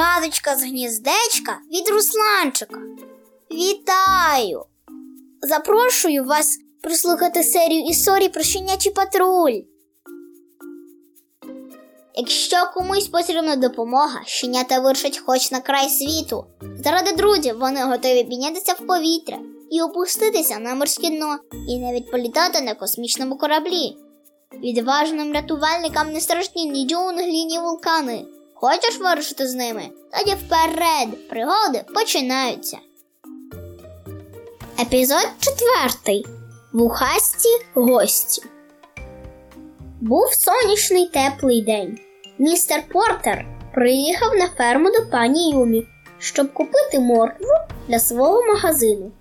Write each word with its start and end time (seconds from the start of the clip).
Казочка 0.00 0.56
з 0.56 0.62
гніздечка 0.62 1.58
від 1.72 1.88
Русланчика. 1.88 2.78
Вітаю! 3.50 4.64
Запрошую 5.42 6.24
вас 6.24 6.58
прослухати 6.82 7.42
серію 7.42 7.86
історій 7.86 8.28
про 8.28 8.42
щенячий 8.42 8.92
патруль. 8.92 9.60
Якщо 12.14 12.56
комусь 12.74 13.08
потрібна 13.08 13.56
допомога, 13.56 14.20
щенята 14.24 14.80
вирушать 14.80 15.18
хоч 15.18 15.50
на 15.50 15.60
край 15.60 15.88
світу. 15.88 16.44
Заради 16.84 17.12
друзів 17.12 17.58
вони 17.58 17.84
готові 17.84 18.24
піднятися 18.24 18.72
в 18.72 18.86
повітря 18.86 19.38
і 19.70 19.82
опуститися 19.82 20.58
на 20.58 20.74
морське 20.74 21.10
дно, 21.10 21.38
і 21.68 21.78
навіть 21.78 22.10
політати 22.10 22.60
на 22.60 22.74
космічному 22.74 23.38
кораблі. 23.38 23.96
Відважним 24.52 25.32
рятувальникам 25.32 26.12
не 26.12 26.20
страшні 26.20 26.66
ні 26.66 26.86
джунглі, 26.86 27.44
ні 27.44 27.58
вулкани. 27.58 28.26
Хочеш 28.62 29.00
вирушити 29.00 29.48
з 29.48 29.54
ними? 29.54 29.82
Тоді 30.18 30.36
вперед 30.36 31.28
пригоди 31.28 31.84
починаються. 31.94 32.78
Епізод 34.80 35.28
четвертий. 35.40 36.26
Вухасті 36.72 37.48
гості. 37.74 38.42
Був 40.00 40.32
сонячний 40.32 41.06
теплий 41.06 41.62
день. 41.62 41.98
Містер 42.38 42.82
Портер 42.92 43.46
приїхав 43.74 44.34
на 44.34 44.48
ферму 44.48 44.90
до 44.90 45.10
пані 45.10 45.50
Юмі, 45.50 45.86
щоб 46.18 46.52
купити 46.52 47.00
моркву 47.00 47.54
для 47.88 47.98
свого 47.98 48.42
магазину. 48.46 49.12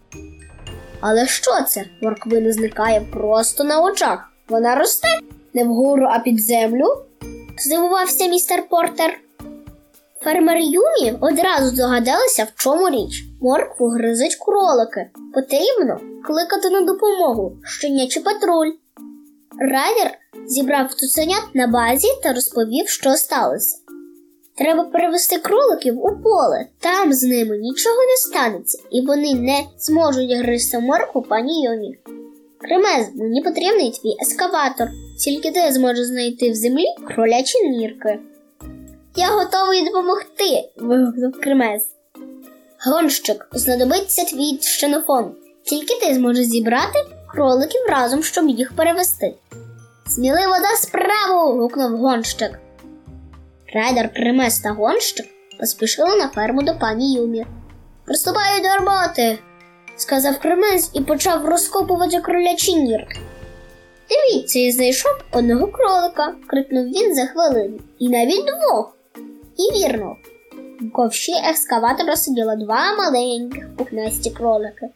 Але 0.99 1.27
що 1.27 1.61
це? 1.61 1.85
Морквина 2.01 2.51
зникає 2.51 3.01
просто 3.01 3.63
на 3.63 3.81
очах. 3.81 4.31
Вона 4.49 4.75
росте 4.75 5.19
не 5.53 5.63
вгору, 5.63 6.07
а 6.11 6.19
під 6.19 6.41
землю? 6.41 7.03
здивувався 7.57 8.27
містер 8.27 8.69
Портер. 8.69 9.19
Фермер 10.21 10.57
Юмі 10.57 11.17
одразу 11.21 11.65
здогадалися, 11.65 12.43
в 12.43 12.51
чому 12.55 12.89
річ. 12.89 13.23
Моркву 13.41 13.87
гризуть 13.87 14.35
кролики. 14.35 15.09
Потрібно 15.33 15.99
кликати 16.25 16.69
на 16.69 16.81
допомогу 16.81 17.57
щенячий 17.63 18.23
патруль. 18.23 18.71
Райдер 19.59 20.17
зібрав 20.47 20.93
цуценят 20.93 21.43
на 21.53 21.67
базі 21.67 22.07
та 22.23 22.33
розповів, 22.33 22.89
що 22.89 23.13
сталося. 23.13 23.77
Треба 24.57 24.83
перевести 24.83 25.37
кроликів 25.37 25.99
у 25.99 26.21
поле, 26.23 26.65
там 26.79 27.13
з 27.13 27.23
ними 27.23 27.57
нічого 27.57 27.95
не 27.95 28.15
станеться, 28.17 28.77
і 28.91 29.05
вони 29.05 29.33
не 29.33 29.63
зможуть 29.77 30.31
гризти 30.31 30.79
моркву 30.79 31.21
пані 31.21 31.63
Йомі. 31.63 31.97
Кремез, 32.61 33.15
мені 33.15 33.41
потрібний 33.41 33.91
твій 33.91 34.15
ескаватор, 34.21 34.87
тільки 35.19 35.51
ти 35.51 35.71
зможеш 35.71 36.05
знайти 36.05 36.51
в 36.51 36.55
землі 36.55 36.85
кролячі 37.07 37.69
нірки. 37.69 38.19
Я 39.15 39.29
готовий 39.29 39.85
допомогти. 39.85 40.69
вигукнув 40.77 41.41
Кремез. 41.41 41.81
Гонщик, 42.85 43.47
знадобиться 43.51 44.25
твій 44.25 44.59
щенофон. 44.61 45.31
Тільки 45.63 45.95
ти 45.95 46.15
зможеш 46.15 46.45
зібрати 46.45 46.99
кроликів 47.27 47.81
разом, 47.89 48.23
щоб 48.23 48.49
їх 48.49 48.75
перевести. 48.75 49.33
Сміливо 50.07 50.53
да 50.61 50.77
справу. 50.77 51.61
гукнув 51.61 51.99
гонщик. 51.99 52.59
Райдер, 53.73 54.13
Кремез 54.13 54.59
та 54.59 54.69
гонщик 54.69 55.25
поспішили 55.59 56.15
на 56.15 56.27
ферму 56.27 56.61
до 56.61 56.75
пані 56.75 57.13
Юмі. 57.13 57.45
Приступаю 58.05 58.61
до 58.61 58.85
роботи, 58.85 59.39
сказав 59.95 60.39
Кремез 60.39 60.89
і 60.93 61.01
почав 61.01 61.45
розкопувати 61.45 62.19
кролячі 62.21 62.75
нірки. 62.75 63.19
Дивіться, 64.09 64.59
я 64.59 64.71
знайшов 64.71 65.11
одного 65.31 65.67
кролика, 65.67 66.35
крикнув 66.47 66.85
він 66.85 67.15
за 67.15 67.25
хвилину, 67.25 67.79
і 67.99 68.09
навіть 68.09 68.45
двох. 68.45 68.98
І 69.59 69.79
вірно, 69.79 70.15
в 70.81 70.91
ковші 70.91 71.31
екскаватора 71.49 72.15
сиділо 72.15 72.55
два 72.55 72.95
маленьких 72.97 73.75
пухнасті 73.75 74.31
кролики. 74.31 74.89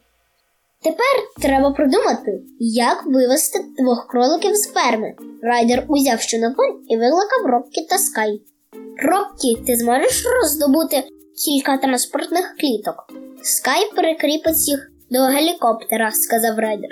Тепер 0.82 1.42
треба 1.42 1.70
придумати, 1.70 2.42
як 2.60 3.06
вивести 3.06 3.58
двох 3.78 4.06
кроликів 4.06 4.56
з 4.56 4.72
ферми. 4.72 5.14
Райдер 5.42 5.84
узяв 5.88 6.20
щонопон 6.20 6.82
і 6.88 6.96
викликав 6.96 7.46
Роккі 7.46 7.86
та 7.90 7.98
Скай. 7.98 8.40
Роккі, 9.02 9.56
ти 9.66 9.76
зможеш 9.76 10.24
роздобути 10.26 11.04
кілька 11.44 11.76
транспортних 11.76 12.56
кліток. 12.60 12.94
Скай 13.42 13.90
перекріпить 13.96 14.68
їх 14.68 14.90
до 15.10 15.18
гелікоптера, 15.18 16.10
сказав 16.10 16.58
Райдер. 16.58 16.90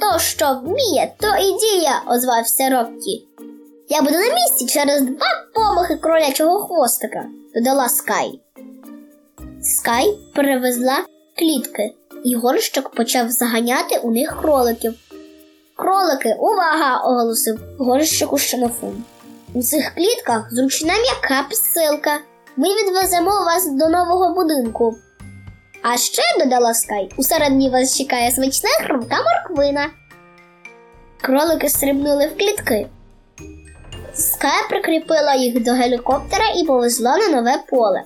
То, 0.00 0.18
що 0.18 0.60
вміє, 0.64 1.12
то 1.20 1.26
і 1.26 1.58
діє, 1.60 1.92
озвався 2.06 2.70
Роккі. 2.70 3.26
Я 3.88 4.02
буду 4.02 4.14
на 4.14 4.34
місці 4.34 4.66
через 4.66 5.02
два 5.02 5.26
помахи 5.54 5.96
кролячого 5.96 6.60
хвостика, 6.60 7.24
додала 7.54 7.88
Скай. 7.88 8.40
Скай 9.62 10.18
перевезла 10.34 11.04
клітки, 11.38 11.94
і 12.24 12.36
горщик 12.36 12.88
почав 12.88 13.30
заганяти 13.30 13.98
у 13.98 14.10
них 14.10 14.40
кроликів. 14.40 14.94
Кролики, 15.76 16.36
увага! 16.38 16.96
оголосив 16.96 17.60
горщик 17.78 18.32
у 18.32 18.38
шанофон. 18.38 19.04
У 19.54 19.62
цих 19.62 19.94
клітках 19.94 20.54
зручна 20.54 20.92
м'яка 20.92 21.48
підсилка. 21.48 22.18
Ми 22.56 22.68
відвеземо 22.68 23.30
вас 23.30 23.66
до 23.66 23.88
нового 23.88 24.34
будинку. 24.34 24.96
А 25.82 25.96
ще, 25.96 26.22
додала 26.38 26.74
Скай, 26.74 27.10
усередині 27.16 27.70
вас 27.70 27.98
чекає 27.98 28.30
смачна 28.30 28.70
хрумка 28.70 29.16
морквина. 29.16 29.90
Кролики 31.20 31.68
стрибнули 31.68 32.26
в 32.26 32.38
клітки. 32.38 32.88
Скай 34.14 34.68
прикріпила 34.68 35.34
їх 35.34 35.62
до 35.64 35.72
гелікоптера 35.72 36.44
і 36.56 36.64
повезла 36.64 37.16
на 37.16 37.28
нове 37.28 37.62
поле. 37.70 38.02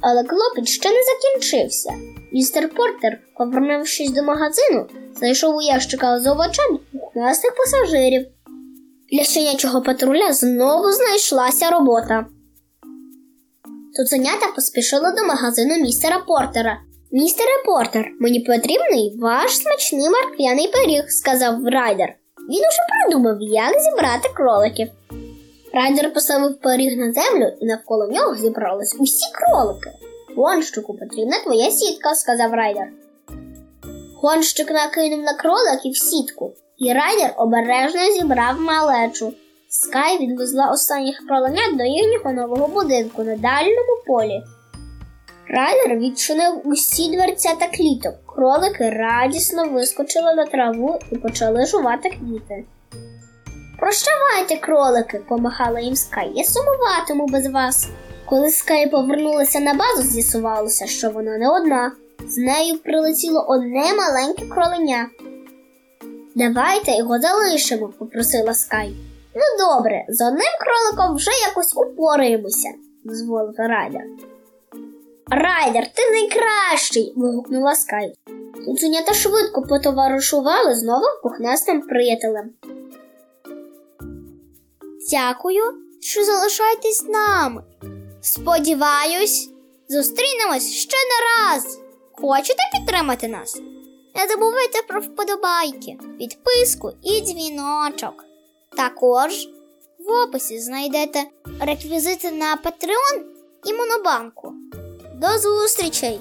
Але 0.00 0.24
клопіт 0.24 0.68
ще 0.68 0.90
не 0.90 1.00
закінчився. 1.02 1.90
Містер 2.32 2.68
Портер, 2.68 3.18
повернувшись 3.38 4.10
до 4.10 4.22
магазину, 4.22 4.86
знайшов 5.18 5.56
у 5.56 5.62
ящика 5.62 6.20
з 6.20 6.26
овочем 6.26 6.78
пухнастих 6.92 7.54
пасажирів. 7.56 8.26
Для 9.12 9.24
щенячого 9.24 9.82
патруля 9.82 10.32
знову 10.32 10.92
знайшлася 10.92 11.70
робота. 11.70 12.26
Цуценята 13.96 14.46
поспішили 14.54 15.12
до 15.12 15.24
магазину 15.24 15.76
містера 15.76 16.18
Портера. 16.18 16.78
Містере 17.12 17.50
Портер, 17.66 18.06
мені 18.20 18.40
потрібний 18.40 19.16
ваш 19.20 19.56
смачний 19.56 20.08
морквяний 20.10 20.68
пиріг, 20.68 21.04
сказав 21.08 21.66
райдер. 21.66 22.14
Він 22.50 22.58
уже 22.58 22.78
придумав, 22.88 23.36
як 23.40 23.80
зібрати 23.80 24.28
кроликів. 24.34 24.88
Райдер 25.74 26.12
поставив 26.12 26.60
пиріг 26.60 26.98
на 26.98 27.12
землю 27.12 27.52
і 27.60 27.66
навколо 27.66 28.06
нього 28.06 28.36
зібрались 28.36 28.96
усі 28.98 29.32
кролики. 29.32 29.90
Гонщику 30.36 30.94
потрібна 30.94 31.38
твоя 31.44 31.70
сітка, 31.70 32.14
сказав 32.14 32.54
райдер. 32.54 32.88
Гонщик 34.22 34.70
накинув 34.70 35.22
на 35.22 35.34
кроликів 35.34 35.96
сітку, 35.96 36.52
і 36.78 36.92
райдер 36.92 37.34
обережно 37.36 38.00
зібрав 38.12 38.60
малечу. 38.60 39.32
Скай 39.68 40.18
відвезла 40.18 40.70
останніх 40.70 41.26
кроленят 41.26 41.76
до 41.76 41.84
їхнього 41.84 42.32
нового 42.32 42.68
будинку 42.68 43.22
на 43.22 43.36
дальньому 43.36 44.02
полі. 44.06 44.42
Райдер 45.48 45.98
відчинив 45.98 46.60
усі 46.64 47.16
дверця 47.16 47.54
та 47.60 47.66
кліток. 47.66 48.14
Кролики 48.26 48.90
радісно 48.90 49.68
вискочили 49.68 50.34
на 50.34 50.44
траву 50.44 50.98
і 51.12 51.16
почали 51.16 51.66
жувати 51.66 52.10
квіти. 52.10 52.64
Прощавайте, 53.84 54.56
кролики, 54.56 55.18
помахала 55.28 55.80
їм 55.80 55.96
Скай. 55.96 56.32
Я 56.34 56.44
сумуватиму 56.44 57.26
без 57.26 57.46
вас. 57.46 57.88
Коли 58.24 58.50
Скай 58.50 58.90
повернулася 58.90 59.60
на 59.60 59.74
базу, 59.74 60.02
з'ясувалося, 60.02 60.86
що 60.86 61.10
вона 61.10 61.38
не 61.38 61.50
одна. 61.50 61.92
З 62.28 62.36
нею 62.36 62.78
прилетіло 62.78 63.46
одне 63.48 63.94
маленьке 63.94 64.46
кроленя. 64.46 65.08
Давайте 66.34 66.96
його 66.96 67.18
залишимо, 67.18 67.92
попросила 67.98 68.54
Скай. 68.54 68.94
Ну, 69.34 69.66
добре, 69.66 70.04
з 70.08 70.26
одним 70.26 70.52
кроликом 70.60 71.16
вже 71.16 71.30
якось 71.48 71.76
упораємося, 71.76 72.68
дозволив 73.04 73.54
Райдер. 73.58 74.02
Райдер, 75.30 75.86
ти 75.94 76.02
найкращий. 76.10 77.12
вигукнула 77.16 77.74
Скай. 77.74 78.14
Цуценята 78.66 79.14
швидко 79.14 79.62
потоваришували 79.62 80.74
з 80.74 80.82
новим 80.82 81.20
пухнастим 81.22 81.80
приятелем. 81.80 82.50
Дякую, 85.14 85.62
що 86.00 86.24
залишаєтесь 86.24 86.98
з 86.98 87.08
нами. 87.08 87.62
Сподіваюсь, 88.20 89.50
зустрінемось 89.88 90.72
ще 90.72 90.96
не 90.96 91.52
раз. 91.54 91.80
Хочете 92.12 92.62
підтримати 92.72 93.28
нас? 93.28 93.60
Не 94.14 94.26
забувайте 94.28 94.82
про 94.88 95.00
вподобайки, 95.00 95.98
підписку 96.18 96.92
і 97.02 97.20
дзвіночок. 97.20 98.24
Також 98.76 99.48
в 99.98 100.12
описі 100.12 100.60
знайдете 100.60 101.24
реквізити 101.60 102.30
на 102.30 102.56
Patreon 102.64 103.22
і 103.66 103.72
Монобанку. 103.72 104.52
До 105.14 105.38
зустрічей! 105.38 106.20